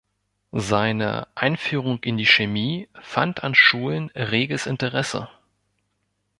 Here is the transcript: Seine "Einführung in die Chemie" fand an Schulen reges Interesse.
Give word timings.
Seine 0.55 1.27
"Einführung 1.35 2.01
in 2.01 2.17
die 2.17 2.25
Chemie" 2.25 2.89
fand 3.03 3.43
an 3.43 3.53
Schulen 3.53 4.09
reges 4.15 4.65
Interesse. 4.65 5.29